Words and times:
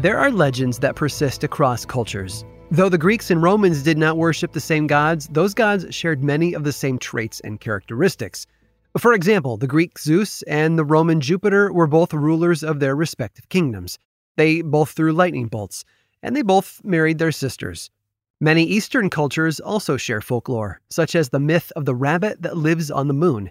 There 0.00 0.18
are 0.18 0.30
legends 0.30 0.78
that 0.78 0.96
persist 0.96 1.44
across 1.44 1.84
cultures. 1.84 2.46
Though 2.70 2.88
the 2.88 2.96
Greeks 2.96 3.30
and 3.30 3.42
Romans 3.42 3.82
did 3.82 3.98
not 3.98 4.16
worship 4.16 4.52
the 4.52 4.58
same 4.58 4.86
gods, 4.86 5.28
those 5.30 5.52
gods 5.52 5.94
shared 5.94 6.24
many 6.24 6.54
of 6.54 6.64
the 6.64 6.72
same 6.72 6.98
traits 6.98 7.38
and 7.40 7.60
characteristics. 7.60 8.46
For 8.96 9.12
example, 9.12 9.58
the 9.58 9.66
Greek 9.66 9.98
Zeus 9.98 10.40
and 10.44 10.78
the 10.78 10.86
Roman 10.86 11.20
Jupiter 11.20 11.70
were 11.70 11.86
both 11.86 12.14
rulers 12.14 12.62
of 12.62 12.80
their 12.80 12.96
respective 12.96 13.50
kingdoms. 13.50 13.98
They 14.38 14.62
both 14.62 14.92
threw 14.92 15.12
lightning 15.12 15.48
bolts, 15.48 15.84
and 16.22 16.34
they 16.34 16.40
both 16.40 16.80
married 16.82 17.18
their 17.18 17.30
sisters. 17.30 17.90
Many 18.40 18.64
Eastern 18.64 19.10
cultures 19.10 19.60
also 19.60 19.98
share 19.98 20.22
folklore, 20.22 20.80
such 20.88 21.14
as 21.14 21.28
the 21.28 21.40
myth 21.40 21.72
of 21.76 21.84
the 21.84 21.94
rabbit 21.94 22.40
that 22.40 22.56
lives 22.56 22.90
on 22.90 23.06
the 23.06 23.12
moon. 23.12 23.50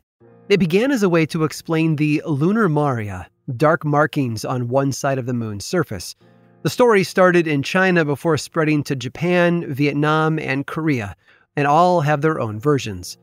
It 0.49 0.59
began 0.59 0.89
as 0.89 1.03
a 1.03 1.09
way 1.09 1.27
to 1.27 1.43
explain 1.43 1.95
the 1.95 2.23
lunar 2.25 2.67
maria, 2.67 3.27
dark 3.55 3.85
markings 3.85 4.43
on 4.43 4.67
one 4.67 4.91
side 4.91 5.19
of 5.19 5.27
the 5.27 5.33
moon's 5.33 5.63
surface. 5.63 6.15
The 6.61 6.69
story 6.69 7.05
started 7.05 7.47
in 7.47 7.63
China 7.63 8.03
before 8.03 8.37
spreading 8.37 8.83
to 8.83 8.93
Japan, 8.93 9.73
Vietnam, 9.73 10.37
and 10.37 10.67
Korea, 10.67 11.15
and 11.55 11.65
all 11.65 12.01
have 12.01 12.19
their 12.19 12.41
own 12.41 12.59
versions. 12.59 13.17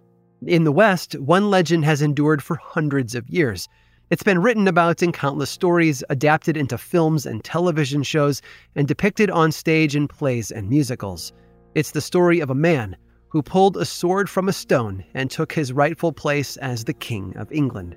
In 0.46 0.64
the 0.64 0.72
West, 0.72 1.20
one 1.20 1.50
legend 1.50 1.84
has 1.84 2.00
endured 2.00 2.42
for 2.42 2.56
hundreds 2.56 3.14
of 3.14 3.28
years. 3.28 3.68
It's 4.08 4.22
been 4.22 4.40
written 4.40 4.66
about 4.66 5.02
in 5.02 5.12
countless 5.12 5.50
stories, 5.50 6.02
adapted 6.08 6.56
into 6.56 6.78
films 6.78 7.26
and 7.26 7.44
television 7.44 8.02
shows, 8.02 8.40
and 8.74 8.88
depicted 8.88 9.28
on 9.28 9.52
stage 9.52 9.94
in 9.94 10.08
plays 10.08 10.50
and 10.50 10.70
musicals. 10.70 11.34
It's 11.74 11.90
the 11.90 12.00
story 12.00 12.40
of 12.40 12.48
a 12.48 12.54
man 12.54 12.96
who 13.28 13.42
pulled 13.42 13.76
a 13.76 13.84
sword 13.84 14.30
from 14.30 14.48
a 14.48 14.52
stone 14.54 15.04
and 15.12 15.30
took 15.30 15.52
his 15.52 15.74
rightful 15.74 16.12
place 16.12 16.56
as 16.56 16.84
the 16.84 16.94
King 16.94 17.36
of 17.36 17.52
England. 17.52 17.96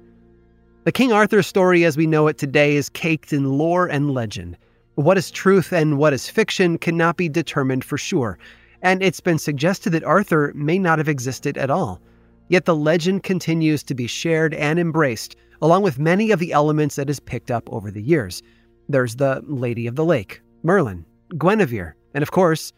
The 0.83 0.91
King 0.91 1.13
Arthur 1.13 1.43
story 1.43 1.85
as 1.85 1.95
we 1.95 2.07
know 2.07 2.27
it 2.27 2.37
today 2.37 2.75
is 2.75 2.89
caked 2.89 3.31
in 3.31 3.45
lore 3.57 3.87
and 3.87 4.11
legend. 4.11 4.57
What 4.99 5.17
is 5.17 5.31
truth 5.31 5.71
and 5.71 5.97
what 5.97 6.11
is 6.11 6.27
fiction 6.27 6.77
cannot 6.77 7.15
be 7.15 7.29
determined 7.29 7.85
for 7.85 7.97
sure, 7.97 8.37
and 8.81 9.01
it's 9.01 9.21
been 9.21 9.39
suggested 9.39 9.91
that 9.91 10.03
Arthur 10.03 10.51
may 10.53 10.77
not 10.77 10.97
have 10.97 11.07
existed 11.07 11.57
at 11.57 11.69
all. 11.69 12.01
Yet 12.49 12.65
the 12.65 12.75
legend 12.75 13.23
continues 13.23 13.81
to 13.83 13.95
be 13.95 14.07
shared 14.07 14.53
and 14.53 14.77
embraced, 14.77 15.37
along 15.61 15.83
with 15.83 15.99
many 15.99 16.31
of 16.31 16.39
the 16.39 16.51
elements 16.51 16.97
that 16.97 17.07
has 17.07 17.21
picked 17.21 17.49
up 17.49 17.71
over 17.71 17.91
the 17.91 18.01
years. 18.01 18.43
There's 18.89 19.15
the 19.15 19.41
Lady 19.47 19.87
of 19.87 19.95
the 19.95 20.03
Lake, 20.03 20.41
Merlin, 20.63 21.05
Guinevere, 21.37 21.95
and 22.13 22.21
of 22.21 22.31
course, 22.31 22.73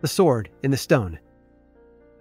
the 0.00 0.06
sword 0.06 0.50
in 0.62 0.70
the 0.70 0.76
stone. 0.76 1.18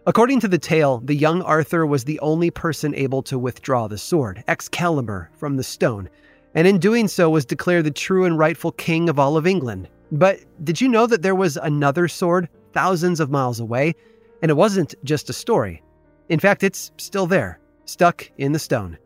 According 0.08 0.40
to 0.40 0.48
the 0.48 0.58
tale, 0.58 0.98
the 1.06 1.14
young 1.14 1.44
Arthur 1.44 1.86
was 1.86 2.06
the 2.06 2.20
only 2.22 2.50
person 2.50 2.96
able 2.96 3.22
to 3.22 3.38
withdraw 3.38 3.88
the 3.88 4.00
sword, 4.00 4.44
Excalibur, 4.48 5.30
from 5.38 5.58
the 5.58 5.64
stone, 5.64 6.10
and 6.56 6.68
in 6.68 6.78
doing 6.78 7.08
so 7.08 7.30
was 7.30 7.46
declared 7.46 7.86
the 7.86 7.92
true 7.92 8.26
and 8.26 8.38
rightful 8.38 8.72
king 8.72 9.10
of 9.10 9.20
all 9.20 9.38
of 9.38 9.48
England. 9.48 9.90
But 10.12 10.40
did 10.64 10.80
you 10.80 10.88
know 10.88 11.08
that 11.08 11.22
there 11.22 11.36
was 11.36 11.58
another 11.58 12.08
sword 12.08 12.48
thousands 12.74 13.20
of 13.20 13.32
miles 13.32 13.60
away? 13.60 13.96
And 14.42 14.52
it 14.52 14.56
wasn't 14.56 14.94
just 15.04 15.30
a 15.30 15.34
story. 15.34 15.82
In 16.30 16.40
fact, 16.40 16.64
it's 16.64 16.92
still 16.98 17.26
there, 17.26 17.60
stuck 17.86 18.30
in 18.38 18.52
the 18.52 18.60
stone. 18.60 18.98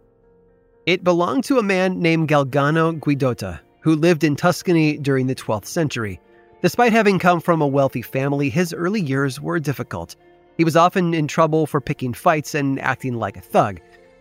It 0.86 1.04
belonged 1.04 1.44
to 1.46 1.60
a 1.60 1.64
man 1.64 2.00
named 2.00 2.30
Galgano 2.30 3.00
Guidotti, 3.00 3.60
who 3.82 3.96
lived 3.96 4.24
in 4.24 4.36
Tuscany 4.36 4.98
during 4.98 5.28
the 5.28 5.36
12th 5.36 5.66
century. 5.66 6.20
Despite 6.62 6.92
having 6.92 7.20
come 7.20 7.40
from 7.40 7.62
a 7.62 7.68
wealthy 7.68 8.02
family, 8.02 8.50
his 8.50 8.74
early 8.74 9.02
years 9.02 9.40
were 9.40 9.60
difficult. 9.60 10.16
He 10.58 10.64
was 10.64 10.76
often 10.76 11.14
in 11.14 11.28
trouble 11.28 11.68
for 11.68 11.80
picking 11.80 12.14
fights 12.14 12.56
and 12.56 12.80
acting 12.80 13.14
like 13.14 13.38
a 13.38 13.42
thug. 13.42 13.80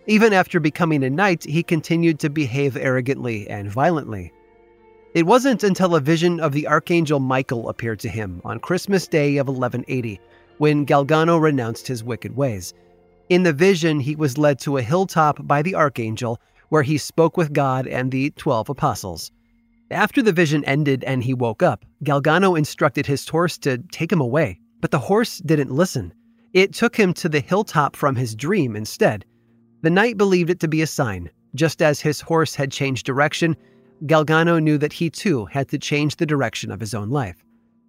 Even 0.09 0.33
after 0.33 0.61
becoming 0.61 1.03
a 1.03 1.11
knight, 1.11 1.43
he 1.45 1.65
continued 1.65 2.21
to 2.21 2.31
behave 2.31 2.77
arrogantly 2.77 3.49
and 3.49 3.71
violently. 3.71 4.33
It 5.15 5.27
wasn't 5.27 5.65
until 5.65 5.97
a 5.97 6.01
vision 6.01 6.39
of 6.39 6.53
the 6.53 6.69
archangel 6.69 7.19
Michael 7.19 7.69
appeared 7.69 7.99
to 8.01 8.09
him 8.09 8.41
on 8.45 8.61
Christmas 8.61 9.09
Day 9.09 9.39
of 9.39 9.49
1180 9.49 10.21
when 10.59 10.87
Galgano 10.87 11.41
renounced 11.41 11.89
his 11.89 12.05
wicked 12.05 12.37
ways. 12.37 12.73
In 13.29 13.43
the 13.43 13.53
vision, 13.53 13.99
he 13.99 14.15
was 14.15 14.39
led 14.39 14.61
to 14.61 14.77
a 14.77 14.83
hilltop 14.83 15.45
by 15.45 15.63
the 15.63 15.75
archangel 15.75 16.41
where 16.69 16.83
he 16.83 16.99
spoke 16.99 17.37
with 17.37 17.53
God 17.53 17.89
and 17.89 18.13
the 18.13 18.31
12 18.31 18.69
apostles. 18.69 19.33
After 19.91 20.23
the 20.23 20.33
vision 20.33 20.65
ended 20.65 21.03
and 21.05 21.25
he 21.25 21.35
woke 21.35 21.63
up, 21.63 21.85
Galgano 22.05 22.57
instructed 22.57 23.07
his 23.07 23.29
horse 23.29 23.59
to 23.59 23.79
take 23.91 24.13
him 24.13 24.21
away, 24.21 24.61
but 24.81 24.93
the 24.93 24.99
horse 24.99 25.39
didn't 25.39 25.73
listen. 25.73 26.13
It 26.53 26.73
took 26.73 26.97
him 26.97 27.13
to 27.15 27.29
the 27.29 27.41
hilltop 27.41 27.97
from 27.97 28.15
his 28.15 28.37
dream 28.37 28.77
instead. 28.77 29.25
The 29.83 29.91
knight 29.91 30.17
believed 30.17 30.51
it 30.51 30.61
to 30.61 30.69
be 30.69 30.83
a 30.83 30.87
sign. 30.87 31.31
Just 31.55 31.83
as 31.83 32.01
his 32.01 32.21
horse 32.21 32.55
had 32.55 32.73
changed 32.73 33.07
direction, 33.07 33.57
Galgano 34.05 34.63
knew 34.63 34.79
that 34.79 34.93
he 34.93 35.11
too 35.11 35.47
had 35.47 35.69
to 35.69 35.79
change 35.79 36.17
the 36.17 36.27
direction 36.27 36.71
of 36.71 36.81
his 36.81 36.95
own 36.95 37.11
life. 37.11 37.45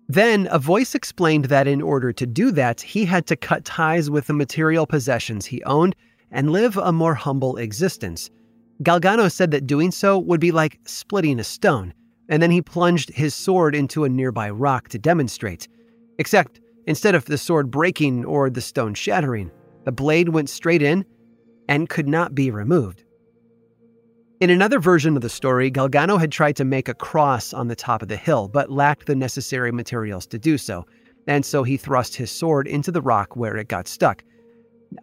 Then 0.09 0.47
a 0.51 0.59
voice 0.59 0.95
explained 0.95 1.45
that 1.45 1.67
in 1.67 1.81
order 1.81 2.13
to 2.13 2.25
do 2.25 2.51
that, 2.51 2.79
he 2.79 3.03
had 3.03 3.25
to 3.27 3.35
cut 3.35 3.65
ties 3.65 4.09
with 4.09 4.27
the 4.27 4.33
material 4.33 4.85
possessions 4.85 5.45
he 5.45 5.63
owned 5.63 5.95
and 6.31 6.51
live 6.51 6.77
a 6.77 6.93
more 6.93 7.13
humble 7.13 7.57
existence. 7.57 8.29
Galgano 8.83 9.29
said 9.29 9.51
that 9.51 9.67
doing 9.67 9.91
so 9.91 10.17
would 10.17 10.39
be 10.39 10.51
like 10.51 10.79
splitting 10.85 11.39
a 11.39 11.43
stone, 11.43 11.93
and 12.29 12.41
then 12.41 12.51
he 12.51 12.61
plunged 12.61 13.09
his 13.09 13.33
sword 13.33 13.75
into 13.75 14.05
a 14.05 14.09
nearby 14.09 14.49
rock 14.49 14.87
to 14.89 14.99
demonstrate. 14.99 15.67
Except, 16.19 16.61
instead 16.85 17.15
of 17.15 17.25
the 17.25 17.37
sword 17.37 17.69
breaking 17.69 18.23
or 18.23 18.49
the 18.49 18.61
stone 18.61 18.93
shattering, 18.93 19.51
the 19.83 19.91
blade 19.91 20.29
went 20.29 20.49
straight 20.49 20.81
in 20.81 21.05
and 21.67 21.89
could 21.89 22.07
not 22.07 22.35
be 22.35 22.51
removed. 22.51 23.03
In 24.39 24.51
another 24.51 24.79
version 24.79 25.15
of 25.15 25.23
the 25.23 25.29
story, 25.29 25.71
Galgano 25.71 26.19
had 26.19 26.31
tried 26.31 26.55
to 26.57 26.65
make 26.65 26.87
a 26.87 26.93
cross 26.93 27.53
on 27.53 27.67
the 27.67 27.75
top 27.75 28.03
of 28.03 28.07
the 28.07 28.15
hill, 28.15 28.47
but 28.47 28.71
lacked 28.71 29.07
the 29.07 29.15
necessary 29.15 29.71
materials 29.71 30.27
to 30.27 30.37
do 30.37 30.59
so, 30.59 30.85
and 31.25 31.43
so 31.43 31.63
he 31.63 31.75
thrust 31.75 32.15
his 32.15 32.29
sword 32.29 32.67
into 32.67 32.91
the 32.91 33.01
rock 33.01 33.35
where 33.35 33.57
it 33.57 33.67
got 33.67 33.87
stuck. 33.87 34.23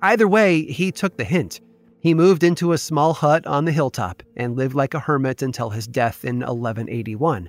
Either 0.03 0.29
way, 0.29 0.63
he 0.63 0.93
took 0.93 1.17
the 1.17 1.25
hint. 1.25 1.61
He 2.01 2.15
moved 2.15 2.45
into 2.45 2.73
a 2.73 2.79
small 2.79 3.13
hut 3.13 3.45
on 3.47 3.65
the 3.65 3.73
hilltop 3.73 4.23
and 4.37 4.57
lived 4.57 4.75
like 4.75 4.95
a 4.95 5.01
hermit 5.01 5.43
until 5.43 5.71
his 5.71 5.87
death 5.87 6.25
in 6.25 6.37
1181. 6.37 7.49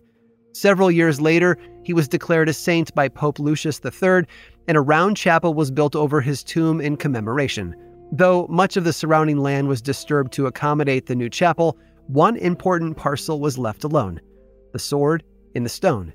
Several 0.53 0.89
years 0.89 1.19
later, 1.21 1.57
he 1.83 1.93
was 1.93 2.07
declared 2.07 2.49
a 2.49 2.53
saint 2.53 2.95
by 2.95 3.09
Pope 3.09 3.39
Lucius 3.39 3.79
III, 3.83 4.23
and 4.67 4.77
a 4.77 4.81
round 4.81 5.17
chapel 5.17 5.53
was 5.53 5.69
built 5.69 5.95
over 5.95 6.21
his 6.21 6.43
tomb 6.43 6.81
in 6.81 6.97
commemoration. 6.97 7.75
Though 8.11 8.47
much 8.49 8.77
of 8.77 8.83
the 8.83 8.93
surrounding 8.93 9.37
land 9.37 9.67
was 9.67 9.81
disturbed 9.81 10.31
to 10.33 10.47
accommodate 10.47 11.07
the 11.07 11.15
new 11.15 11.29
chapel, 11.29 11.77
one 12.07 12.37
important 12.37 12.97
parcel 12.97 13.39
was 13.39 13.57
left 13.57 13.83
alone 13.83 14.21
the 14.73 14.79
sword 14.79 15.23
in 15.53 15.63
the 15.63 15.69
stone. 15.69 16.13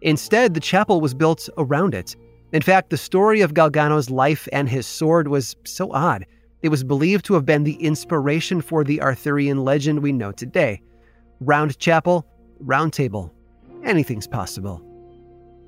Instead, 0.00 0.54
the 0.54 0.60
chapel 0.60 1.00
was 1.00 1.12
built 1.12 1.48
around 1.58 1.92
it. 1.92 2.14
In 2.52 2.62
fact, 2.62 2.90
the 2.90 2.96
story 2.96 3.40
of 3.40 3.52
Galgano's 3.52 4.10
life 4.10 4.46
and 4.52 4.68
his 4.68 4.86
sword 4.86 5.26
was 5.26 5.56
so 5.64 5.92
odd. 5.92 6.24
It 6.62 6.68
was 6.68 6.84
believed 6.84 7.24
to 7.24 7.34
have 7.34 7.44
been 7.44 7.64
the 7.64 7.74
inspiration 7.82 8.60
for 8.60 8.84
the 8.84 9.02
Arthurian 9.02 9.64
legend 9.64 10.00
we 10.00 10.12
know 10.12 10.30
today. 10.30 10.80
Round 11.40 11.76
chapel, 11.80 12.24
round 12.60 12.92
table. 12.92 13.34
Anything's 13.84 14.28
possible. 14.28 14.80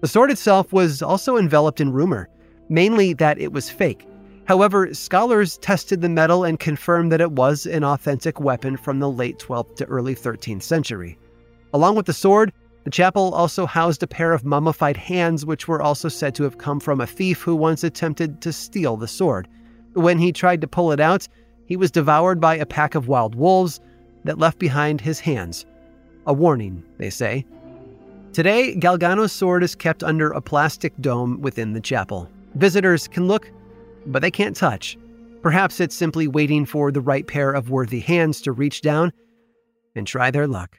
The 0.00 0.08
sword 0.08 0.30
itself 0.30 0.72
was 0.72 1.02
also 1.02 1.36
enveloped 1.36 1.80
in 1.80 1.92
rumor, 1.92 2.28
mainly 2.68 3.14
that 3.14 3.40
it 3.40 3.52
was 3.52 3.68
fake 3.68 4.06
However, 4.50 4.92
scholars 4.94 5.58
tested 5.58 6.00
the 6.00 6.08
metal 6.08 6.42
and 6.42 6.58
confirmed 6.58 7.12
that 7.12 7.20
it 7.20 7.30
was 7.30 7.66
an 7.66 7.84
authentic 7.84 8.40
weapon 8.40 8.76
from 8.76 8.98
the 8.98 9.08
late 9.08 9.38
12th 9.38 9.76
to 9.76 9.84
early 9.84 10.12
13th 10.12 10.64
century. 10.64 11.16
Along 11.72 11.94
with 11.94 12.06
the 12.06 12.12
sword, 12.12 12.52
the 12.82 12.90
chapel 12.90 13.32
also 13.32 13.64
housed 13.64 14.02
a 14.02 14.08
pair 14.08 14.32
of 14.32 14.44
mummified 14.44 14.96
hands, 14.96 15.46
which 15.46 15.68
were 15.68 15.80
also 15.80 16.08
said 16.08 16.34
to 16.34 16.42
have 16.42 16.58
come 16.58 16.80
from 16.80 17.00
a 17.00 17.06
thief 17.06 17.42
who 17.42 17.54
once 17.54 17.84
attempted 17.84 18.40
to 18.40 18.52
steal 18.52 18.96
the 18.96 19.06
sword. 19.06 19.46
When 19.92 20.18
he 20.18 20.32
tried 20.32 20.62
to 20.62 20.66
pull 20.66 20.90
it 20.90 20.98
out, 20.98 21.28
he 21.66 21.76
was 21.76 21.92
devoured 21.92 22.40
by 22.40 22.56
a 22.56 22.66
pack 22.66 22.96
of 22.96 23.06
wild 23.06 23.36
wolves 23.36 23.78
that 24.24 24.40
left 24.40 24.58
behind 24.58 25.00
his 25.00 25.20
hands. 25.20 25.64
A 26.26 26.32
warning, 26.32 26.82
they 26.98 27.10
say. 27.10 27.46
Today, 28.32 28.74
Galgano's 28.74 29.30
sword 29.30 29.62
is 29.62 29.76
kept 29.76 30.02
under 30.02 30.32
a 30.32 30.40
plastic 30.40 30.92
dome 31.00 31.40
within 31.40 31.72
the 31.72 31.80
chapel. 31.80 32.28
Visitors 32.56 33.06
can 33.06 33.28
look, 33.28 33.48
but 34.06 34.22
they 34.22 34.30
can't 34.30 34.56
touch. 34.56 34.96
Perhaps 35.42 35.80
it's 35.80 35.94
simply 35.94 36.28
waiting 36.28 36.66
for 36.66 36.92
the 36.92 37.00
right 37.00 37.26
pair 37.26 37.52
of 37.52 37.70
worthy 37.70 38.00
hands 38.00 38.40
to 38.42 38.52
reach 38.52 38.82
down 38.82 39.12
and 39.94 40.06
try 40.06 40.30
their 40.30 40.46
luck. 40.46 40.78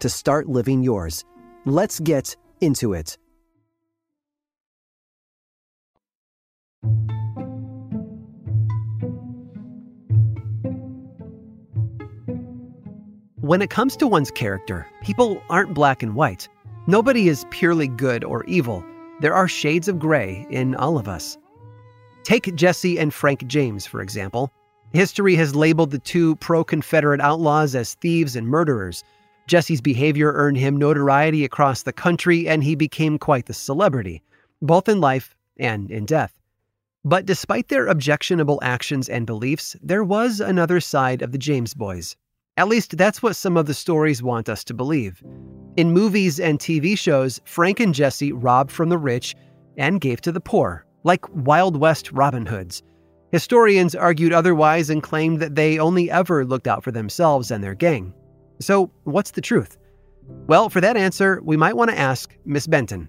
to 0.00 0.08
start 0.08 0.48
living 0.48 0.82
yours. 0.82 1.24
Let's 1.64 2.00
get 2.00 2.36
into 2.60 2.92
it. 2.92 3.18
When 13.40 13.62
it 13.62 13.70
comes 13.70 13.96
to 13.96 14.06
one's 14.06 14.30
character, 14.30 14.86
people 15.02 15.40
aren't 15.48 15.72
black 15.72 16.02
and 16.02 16.14
white. 16.14 16.48
Nobody 16.86 17.28
is 17.28 17.46
purely 17.48 17.88
good 17.88 18.22
or 18.22 18.44
evil. 18.44 18.84
There 19.20 19.34
are 19.34 19.48
shades 19.48 19.88
of 19.88 19.98
gray 19.98 20.46
in 20.50 20.74
all 20.74 20.98
of 20.98 21.08
us. 21.08 21.38
Take 22.24 22.54
Jesse 22.54 22.98
and 22.98 23.14
Frank 23.14 23.46
James, 23.46 23.86
for 23.86 24.02
example. 24.02 24.52
History 24.92 25.34
has 25.36 25.56
labeled 25.56 25.92
the 25.92 25.98
two 25.98 26.36
pro 26.36 26.62
Confederate 26.62 27.22
outlaws 27.22 27.74
as 27.74 27.94
thieves 27.94 28.36
and 28.36 28.46
murderers. 28.46 29.02
Jesse's 29.48 29.80
behavior 29.80 30.32
earned 30.34 30.58
him 30.58 30.76
notoriety 30.76 31.44
across 31.44 31.82
the 31.82 31.92
country, 31.92 32.46
and 32.46 32.62
he 32.62 32.74
became 32.74 33.18
quite 33.18 33.46
the 33.46 33.54
celebrity, 33.54 34.22
both 34.62 34.88
in 34.88 35.00
life 35.00 35.34
and 35.58 35.90
in 35.90 36.04
death. 36.04 36.38
But 37.04 37.24
despite 37.24 37.68
their 37.68 37.86
objectionable 37.86 38.60
actions 38.62 39.08
and 39.08 39.26
beliefs, 39.26 39.74
there 39.82 40.04
was 40.04 40.40
another 40.40 40.80
side 40.80 41.22
of 41.22 41.32
the 41.32 41.38
James 41.38 41.72
boys. 41.72 42.14
At 42.58 42.68
least 42.68 42.98
that's 42.98 43.22
what 43.22 43.36
some 43.36 43.56
of 43.56 43.66
the 43.66 43.74
stories 43.74 44.22
want 44.22 44.48
us 44.50 44.62
to 44.64 44.74
believe. 44.74 45.22
In 45.76 45.92
movies 45.92 46.38
and 46.38 46.58
TV 46.58 46.98
shows, 46.98 47.40
Frank 47.44 47.80
and 47.80 47.94
Jesse 47.94 48.32
robbed 48.32 48.70
from 48.70 48.90
the 48.90 48.98
rich 48.98 49.34
and 49.78 50.00
gave 50.00 50.20
to 50.22 50.32
the 50.32 50.40
poor, 50.40 50.84
like 51.04 51.24
Wild 51.34 51.76
West 51.78 52.12
Robin 52.12 52.44
Hoods. 52.44 52.82
Historians 53.32 53.94
argued 53.94 54.32
otherwise 54.32 54.90
and 54.90 55.02
claimed 55.02 55.40
that 55.40 55.54
they 55.54 55.78
only 55.78 56.10
ever 56.10 56.44
looked 56.44 56.66
out 56.66 56.84
for 56.84 56.90
themselves 56.90 57.50
and 57.50 57.64
their 57.64 57.74
gang. 57.74 58.12
So, 58.60 58.90
what's 59.04 59.32
the 59.32 59.40
truth? 59.40 59.78
Well, 60.46 60.68
for 60.68 60.80
that 60.80 60.96
answer, 60.96 61.40
we 61.44 61.56
might 61.56 61.76
want 61.76 61.90
to 61.90 61.98
ask 61.98 62.36
Miss 62.44 62.66
Benton. 62.66 63.08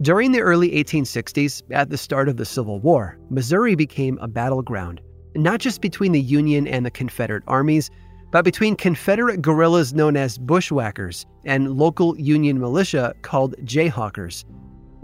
During 0.00 0.32
the 0.32 0.40
early 0.40 0.70
1860s, 0.70 1.62
at 1.70 1.90
the 1.90 1.96
start 1.96 2.28
of 2.28 2.36
the 2.36 2.44
Civil 2.44 2.80
War, 2.80 3.16
Missouri 3.30 3.76
became 3.76 4.18
a 4.18 4.26
battleground, 4.26 5.00
not 5.36 5.60
just 5.60 5.80
between 5.80 6.10
the 6.10 6.20
Union 6.20 6.66
and 6.66 6.84
the 6.84 6.90
Confederate 6.90 7.44
armies, 7.46 7.90
but 8.32 8.44
between 8.44 8.74
Confederate 8.74 9.40
guerrillas 9.40 9.94
known 9.94 10.16
as 10.16 10.38
bushwhackers 10.38 11.26
and 11.44 11.76
local 11.76 12.18
Union 12.18 12.58
militia 12.58 13.14
called 13.22 13.54
Jayhawkers. 13.58 14.44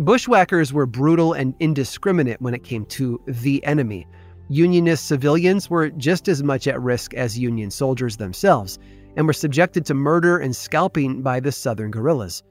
Bushwhackers 0.00 0.72
were 0.72 0.86
brutal 0.86 1.34
and 1.34 1.54
indiscriminate 1.60 2.40
when 2.40 2.54
it 2.54 2.64
came 2.64 2.84
to 2.86 3.20
the 3.26 3.64
enemy. 3.64 4.08
Unionist 4.48 5.06
civilians 5.06 5.70
were 5.70 5.90
just 5.90 6.26
as 6.26 6.42
much 6.42 6.66
at 6.66 6.80
risk 6.80 7.14
as 7.14 7.38
Union 7.38 7.70
soldiers 7.70 8.16
themselves 8.16 8.78
and 9.18 9.26
were 9.26 9.32
subjected 9.32 9.84
to 9.84 9.94
murder 9.94 10.38
and 10.38 10.54
scalping 10.54 11.22
by 11.22 11.40
the 11.40 11.50
Southern 11.50 11.90
guerrillas. 11.90 12.44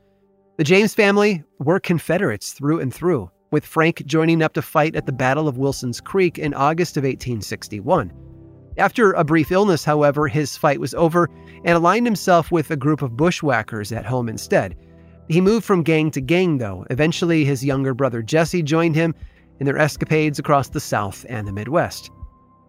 The 0.58 0.66
James 0.66 0.94
family 0.94 1.42
were 1.60 1.80
Confederates 1.80 2.52
through 2.52 2.82
and 2.82 2.94
through, 2.94 3.32
with 3.52 3.66
Frank 3.66 4.06
joining 4.06 4.44
up 4.44 4.52
to 4.54 4.62
fight 4.62 4.94
at 4.94 5.06
the 5.06 5.14
Battle 5.14 5.48
of 5.48 5.58
Wilson's 5.58 6.02
Creek 6.02 6.38
in 6.38 6.54
August 6.54 6.98
of 6.98 7.06
1861. 7.06 8.12
After 8.78 9.14
a 9.14 9.24
brief 9.24 9.50
illness, 9.50 9.86
however, 9.86 10.28
his 10.28 10.58
fight 10.58 10.82
was 10.82 10.94
over 10.94 11.30
and 11.64 11.78
aligned 11.78 12.06
himself 12.06 12.52
with 12.52 12.70
a 12.70 12.76
group 12.76 13.02
of 13.02 13.16
bushwhackers 13.16 13.94
at 13.94 14.06
home 14.06 14.28
instead. 14.28 14.76
He 15.30 15.40
moved 15.40 15.66
from 15.66 15.84
gang 15.84 16.12
to 16.12 16.22
gang, 16.22 16.58
though. 16.58 16.86
Eventually, 16.90 17.46
his 17.46 17.64
younger 17.64 17.94
brother 17.94 18.22
Jesse 18.22 18.62
joined 18.62 18.96
him 18.96 19.16
in 19.62 19.66
their 19.66 19.78
escapades 19.78 20.38
across 20.38 20.68
the 20.68 20.82
South 20.82 21.26
and 21.30 21.48
the 21.48 21.54
Midwest. 21.54 22.12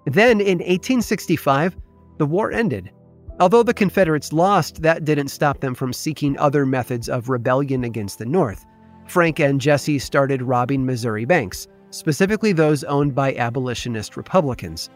Then, 0.06 0.40
in 0.40 0.58
1865, 0.58 1.76
the 2.18 2.26
war 2.26 2.52
ended, 2.52 2.92
Although 3.40 3.62
the 3.62 3.74
Confederates 3.74 4.32
lost, 4.32 4.82
that 4.82 5.04
didn't 5.04 5.28
stop 5.28 5.60
them 5.60 5.74
from 5.74 5.92
seeking 5.92 6.36
other 6.38 6.66
methods 6.66 7.08
of 7.08 7.28
rebellion 7.28 7.84
against 7.84 8.18
the 8.18 8.26
North. 8.26 8.66
Frank 9.06 9.38
and 9.38 9.60
Jesse 9.60 9.98
started 9.98 10.42
robbing 10.42 10.84
Missouri 10.84 11.24
banks. 11.24 11.68
specifically 11.90 12.52
those 12.52 12.84
owned 12.84 13.14
by 13.14 13.34
abolitionist 13.34 14.16
Republicans. 14.16 14.90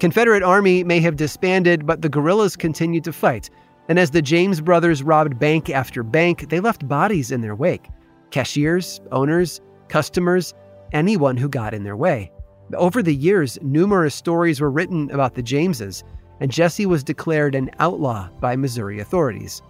Confederate 0.00 0.42
Army 0.42 0.84
may 0.84 1.00
have 1.00 1.16
disbanded, 1.16 1.86
but 1.86 2.02
the 2.02 2.08
guerrillas 2.08 2.56
continued 2.56 3.04
to 3.04 3.12
fight. 3.12 3.50
And 3.88 3.98
as 3.98 4.10
the 4.10 4.22
James 4.22 4.60
brothers 4.60 5.02
robbed 5.02 5.38
bank 5.38 5.70
after 5.70 6.02
bank, 6.02 6.48
they 6.48 6.60
left 6.60 6.88
bodies 6.88 7.30
in 7.30 7.40
their 7.40 7.54
wake 7.54 7.88
cashiers, 8.30 9.00
owners, 9.12 9.60
customers, 9.88 10.54
anyone 10.92 11.36
who 11.36 11.48
got 11.48 11.72
in 11.72 11.84
their 11.84 11.96
way. 11.96 12.32
Over 12.74 13.00
the 13.00 13.14
years, 13.14 13.58
numerous 13.62 14.12
stories 14.12 14.60
were 14.60 14.72
written 14.72 15.08
about 15.12 15.34
the 15.34 15.42
Jameses, 15.42 16.02
and 16.40 16.50
Jesse 16.50 16.86
was 16.86 17.04
declared 17.04 17.54
an 17.54 17.70
outlaw 17.78 18.28
by 18.40 18.56
Missouri 18.56 19.00
authorities. 19.00 19.62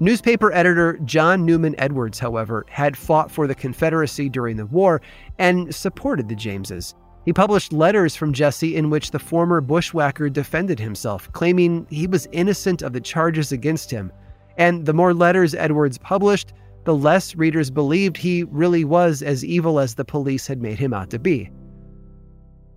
Newspaper 0.00 0.52
editor 0.52 0.98
John 1.04 1.46
Newman 1.46 1.74
Edwards, 1.78 2.18
however, 2.18 2.66
had 2.68 2.96
fought 2.96 3.30
for 3.30 3.46
the 3.46 3.54
Confederacy 3.54 4.28
during 4.28 4.56
the 4.56 4.66
war 4.66 5.00
and 5.38 5.72
supported 5.74 6.28
the 6.28 6.34
Jameses. 6.34 6.94
He 7.24 7.32
published 7.32 7.72
letters 7.72 8.14
from 8.14 8.32
Jesse 8.32 8.76
in 8.76 8.90
which 8.90 9.10
the 9.10 9.18
former 9.18 9.60
bushwhacker 9.60 10.28
defended 10.28 10.78
himself, 10.78 11.32
claiming 11.32 11.86
he 11.88 12.06
was 12.06 12.28
innocent 12.32 12.82
of 12.82 12.92
the 12.92 13.00
charges 13.00 13.52
against 13.52 13.90
him. 13.90 14.12
And 14.58 14.84
the 14.84 14.92
more 14.92 15.14
letters 15.14 15.54
Edwards 15.54 15.96
published, 15.96 16.52
the 16.84 16.94
less 16.94 17.34
readers 17.34 17.70
believed 17.70 18.16
he 18.16 18.44
really 18.44 18.84
was 18.84 19.22
as 19.22 19.44
evil 19.44 19.78
as 19.78 19.94
the 19.94 20.04
police 20.04 20.46
had 20.46 20.60
made 20.60 20.78
him 20.78 20.92
out 20.92 21.08
to 21.10 21.18
be. 21.18 21.50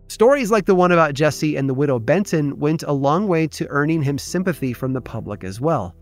Stories 0.10 0.52
like 0.52 0.66
the 0.66 0.74
one 0.74 0.94
about 0.94 1.14
Jesse 1.14 1.58
and 1.58 1.68
the 1.68 1.74
widow 1.74 2.00
Benton 2.00 2.58
went 2.58 2.82
a 2.84 2.94
long 2.94 3.28
way 3.28 3.46
to 3.48 3.68
earning 3.68 4.02
him 4.02 4.18
sympathy 4.18 4.72
from 4.72 4.94
the 4.94 5.02
public 5.02 5.44
as 5.44 5.60
well. 5.60 5.94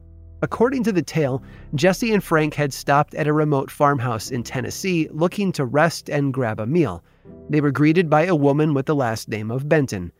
According 0.44 0.84
to 0.84 0.92
the 0.92 1.02
tale, 1.02 1.42
Jesse 1.74 2.14
and 2.14 2.24
Frank 2.24 2.54
had 2.54 2.72
stopped 2.72 3.16
at 3.16 3.26
a 3.26 3.34
remote 3.34 3.72
farmhouse 3.72 4.30
in 4.30 4.44
Tennessee 4.44 5.10
looking 5.12 5.52
to 5.54 5.66
rest 5.66 6.08
and 6.08 6.32
grab 6.32 6.60
a 6.60 6.68
meal. 6.68 7.04
They 7.50 7.62
were 7.62 7.72
greeted 7.72 8.08
by 8.08 8.26
a 8.26 8.36
woman 8.36 8.76
with 8.76 8.86
the 8.86 8.94
last 8.96 9.28
name 9.28 9.50
of 9.50 9.68
Benton. 9.68 10.12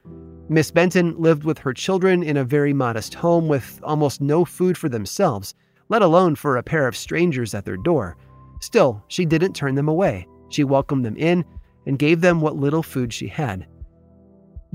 Miss 0.50 0.72
Benton 0.72 1.16
lived 1.20 1.44
with 1.44 1.60
her 1.60 1.74
children 1.74 2.24
in 2.24 2.38
a 2.38 2.44
very 2.44 2.74
modest 2.74 3.14
home 3.14 3.48
with 3.48 3.80
almost 3.84 4.20
no 4.20 4.46
food 4.46 4.80
for 4.80 4.90
themselves, 4.90 5.54
let 5.90 6.02
alone 6.02 6.34
for 6.34 6.58
a 6.58 6.64
pair 6.64 6.88
of 6.88 6.98
strangers 6.98 7.54
at 7.54 7.66
their 7.66 7.78
door. 7.78 8.18
Still, 8.62 9.04
she 9.10 9.26
didn't 9.26 9.54
turn 9.54 9.76
them 9.76 9.88
away. 9.88 10.28
She 10.50 10.64
welcomed 10.64 11.06
them 11.06 11.18
in 11.18 11.46
and 11.86 12.00
gave 12.00 12.22
them 12.22 12.42
what 12.42 12.56
little 12.56 12.82
food 12.82 13.14
she 13.14 13.28
had. 13.28 13.68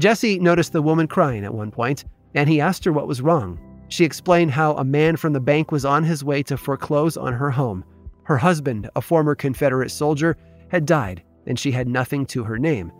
Jesse 0.00 0.38
noticed 0.38 0.72
the 0.72 0.80
woman 0.80 1.06
crying 1.06 1.44
at 1.44 1.52
one 1.52 1.70
point, 1.70 2.06
and 2.34 2.48
he 2.48 2.58
asked 2.58 2.86
her 2.86 2.92
what 2.92 3.06
was 3.06 3.20
wrong. 3.20 3.60
She 3.88 4.02
explained 4.02 4.50
how 4.50 4.74
a 4.76 4.84
man 4.84 5.16
from 5.16 5.34
the 5.34 5.40
bank 5.40 5.70
was 5.70 5.84
on 5.84 6.04
his 6.04 6.24
way 6.24 6.42
to 6.44 6.56
foreclose 6.56 7.18
on 7.18 7.34
her 7.34 7.50
home. 7.50 7.84
Her 8.22 8.38
husband, 8.38 8.88
a 8.96 9.02
former 9.02 9.34
Confederate 9.34 9.90
soldier, 9.90 10.38
had 10.68 10.86
died, 10.86 11.22
and 11.46 11.58
she 11.58 11.70
had 11.70 11.86
nothing 11.86 12.24
to 12.26 12.44
her 12.44 12.58
name. 12.58 12.90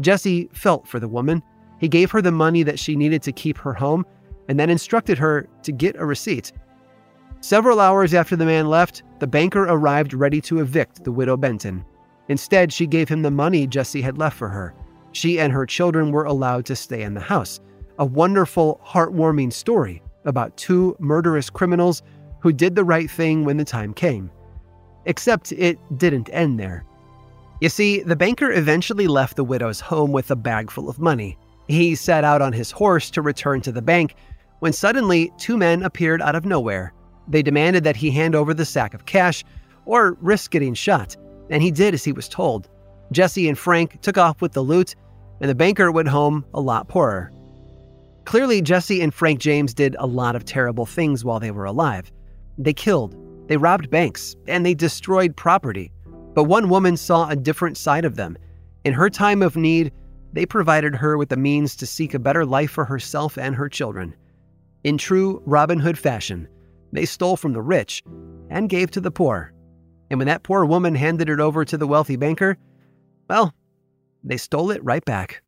Jesse 0.00 0.48
felt 0.52 0.88
for 0.88 0.98
the 0.98 1.06
woman. 1.06 1.40
He 1.78 1.86
gave 1.86 2.10
her 2.10 2.20
the 2.20 2.32
money 2.32 2.64
that 2.64 2.80
she 2.80 2.96
needed 2.96 3.22
to 3.22 3.32
keep 3.32 3.56
her 3.58 3.74
home 3.74 4.04
and 4.48 4.58
then 4.58 4.70
instructed 4.70 5.18
her 5.18 5.46
to 5.62 5.70
get 5.70 5.94
a 6.00 6.04
receipt. 6.04 6.52
Several 7.42 7.78
hours 7.78 8.12
after 8.12 8.34
the 8.34 8.44
man 8.44 8.68
left, 8.68 9.04
the 9.20 9.26
banker 9.28 9.62
arrived 9.62 10.14
ready 10.14 10.40
to 10.40 10.58
evict 10.58 11.04
the 11.04 11.12
widow 11.12 11.36
Benton. 11.36 11.84
Instead, 12.28 12.72
she 12.72 12.88
gave 12.88 13.08
him 13.08 13.22
the 13.22 13.30
money 13.30 13.68
Jesse 13.68 14.02
had 14.02 14.18
left 14.18 14.36
for 14.36 14.48
her. 14.48 14.74
She 15.12 15.40
and 15.40 15.52
her 15.52 15.66
children 15.66 16.12
were 16.12 16.24
allowed 16.24 16.66
to 16.66 16.76
stay 16.76 17.02
in 17.02 17.14
the 17.14 17.20
house. 17.20 17.60
A 17.98 18.04
wonderful, 18.04 18.80
heartwarming 18.84 19.52
story 19.52 20.02
about 20.24 20.56
two 20.56 20.96
murderous 20.98 21.50
criminals 21.50 22.02
who 22.40 22.52
did 22.52 22.74
the 22.74 22.84
right 22.84 23.10
thing 23.10 23.44
when 23.44 23.56
the 23.56 23.64
time 23.64 23.92
came. 23.92 24.30
Except 25.06 25.52
it 25.52 25.78
didn't 25.98 26.28
end 26.32 26.58
there. 26.58 26.84
You 27.60 27.68
see, 27.68 28.00
the 28.00 28.16
banker 28.16 28.50
eventually 28.50 29.06
left 29.06 29.36
the 29.36 29.44
widow's 29.44 29.80
home 29.80 30.12
with 30.12 30.30
a 30.30 30.36
bag 30.36 30.70
full 30.70 30.88
of 30.88 30.98
money. 30.98 31.36
He 31.68 31.94
set 31.94 32.24
out 32.24 32.42
on 32.42 32.52
his 32.52 32.70
horse 32.70 33.10
to 33.10 33.22
return 33.22 33.60
to 33.62 33.72
the 33.72 33.82
bank 33.82 34.14
when 34.60 34.72
suddenly 34.72 35.32
two 35.38 35.56
men 35.56 35.82
appeared 35.82 36.22
out 36.22 36.34
of 36.34 36.44
nowhere. 36.46 36.92
They 37.28 37.42
demanded 37.42 37.84
that 37.84 37.96
he 37.96 38.10
hand 38.10 38.34
over 38.34 38.54
the 38.54 38.64
sack 38.64 38.94
of 38.94 39.06
cash 39.06 39.44
or 39.84 40.16
risk 40.20 40.50
getting 40.50 40.74
shot, 40.74 41.16
and 41.50 41.62
he 41.62 41.70
did 41.70 41.94
as 41.94 42.04
he 42.04 42.12
was 42.12 42.28
told. 42.28 42.68
Jesse 43.12 43.48
and 43.48 43.58
Frank 43.58 44.00
took 44.02 44.18
off 44.18 44.40
with 44.40 44.52
the 44.52 44.62
loot, 44.62 44.94
and 45.40 45.50
the 45.50 45.54
banker 45.54 45.90
went 45.90 46.08
home 46.08 46.44
a 46.54 46.60
lot 46.60 46.88
poorer. 46.88 47.32
Clearly, 48.24 48.62
Jesse 48.62 49.00
and 49.00 49.12
Frank 49.12 49.40
James 49.40 49.74
did 49.74 49.96
a 49.98 50.06
lot 50.06 50.36
of 50.36 50.44
terrible 50.44 50.86
things 50.86 51.24
while 51.24 51.40
they 51.40 51.50
were 51.50 51.64
alive. 51.64 52.12
They 52.58 52.72
killed, 52.72 53.16
they 53.48 53.56
robbed 53.56 53.90
banks, 53.90 54.36
and 54.46 54.64
they 54.64 54.74
destroyed 54.74 55.36
property. 55.36 55.90
But 56.34 56.44
one 56.44 56.68
woman 56.68 56.96
saw 56.96 57.28
a 57.28 57.34
different 57.34 57.76
side 57.76 58.04
of 58.04 58.14
them. 58.14 58.38
In 58.84 58.92
her 58.92 59.10
time 59.10 59.42
of 59.42 59.56
need, 59.56 59.92
they 60.32 60.46
provided 60.46 60.94
her 60.94 61.18
with 61.18 61.30
the 61.30 61.36
means 61.36 61.74
to 61.76 61.86
seek 61.86 62.14
a 62.14 62.20
better 62.20 62.46
life 62.46 62.70
for 62.70 62.84
herself 62.84 63.36
and 63.36 63.56
her 63.56 63.68
children. 63.68 64.14
In 64.84 64.96
true 64.96 65.42
Robin 65.44 65.80
Hood 65.80 65.98
fashion, 65.98 66.46
they 66.92 67.04
stole 67.04 67.36
from 67.36 67.52
the 67.52 67.62
rich 67.62 68.04
and 68.48 68.68
gave 68.68 68.90
to 68.92 69.00
the 69.00 69.10
poor. 69.10 69.52
And 70.10 70.18
when 70.18 70.28
that 70.28 70.44
poor 70.44 70.64
woman 70.64 70.94
handed 70.94 71.28
it 71.28 71.40
over 71.40 71.64
to 71.64 71.76
the 71.76 71.86
wealthy 71.86 72.16
banker, 72.16 72.56
well, 73.30 73.54
they 74.24 74.36
stole 74.36 74.72
it 74.72 74.84
right 74.84 75.04
back. 75.04 75.42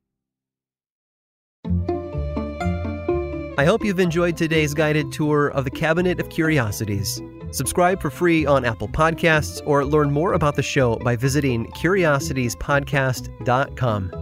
I 3.58 3.64
hope 3.66 3.84
you've 3.84 3.98
enjoyed 3.98 4.36
today's 4.36 4.72
guided 4.72 5.10
tour 5.10 5.48
of 5.48 5.64
the 5.64 5.70
Cabinet 5.70 6.20
of 6.20 6.30
Curiosities. 6.30 7.20
Subscribe 7.50 8.00
for 8.00 8.08
free 8.08 8.46
on 8.46 8.64
Apple 8.64 8.86
Podcasts 8.86 9.60
or 9.66 9.84
learn 9.84 10.12
more 10.12 10.34
about 10.34 10.54
the 10.54 10.62
show 10.62 10.94
by 10.96 11.16
visiting 11.16 11.66
curiositiespodcast.com. 11.72 14.12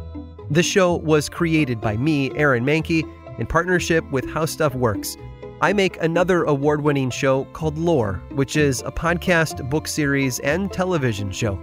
This 0.48 0.66
show 0.66 0.96
was 0.96 1.28
created 1.28 1.82
by 1.82 1.98
me, 1.98 2.30
Aaron 2.36 2.64
Mahnke, 2.64 3.02
in 3.38 3.46
partnership 3.46 4.10
with 4.10 4.24
How 4.30 4.46
Stuff 4.46 4.74
Works. 4.74 5.18
I 5.60 5.74
make 5.74 6.02
another 6.02 6.44
award 6.44 6.80
winning 6.80 7.10
show 7.10 7.44
called 7.52 7.76
Lore, 7.76 8.22
which 8.30 8.56
is 8.56 8.80
a 8.86 8.90
podcast, 8.90 9.68
book 9.68 9.86
series, 9.86 10.38
and 10.40 10.72
television 10.72 11.30
show. 11.30 11.62